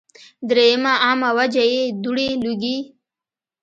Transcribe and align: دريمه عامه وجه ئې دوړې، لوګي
دريمه 0.49 0.93
عامه 1.03 1.29
وجه 1.37 1.63
ئې 1.73 1.81
دوړې، 2.03 2.27
لوګي 2.43 2.77